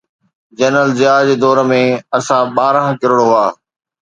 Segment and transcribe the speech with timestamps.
[0.59, 1.77] General Zia جي دور ۾
[2.17, 3.47] اسان ٻارهن ڪروڙ هئا.